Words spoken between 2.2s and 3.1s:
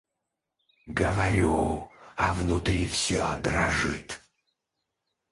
внутри